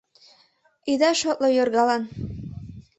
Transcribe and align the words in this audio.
Ида 0.91 1.11
шотло 1.19 1.47
йоргалан. 1.57 2.03